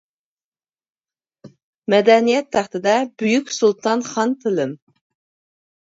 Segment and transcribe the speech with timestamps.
[1.95, 4.79] مەدەنىيەت تەختىدە، بۈيۈك سۇلتان خان تىلىم.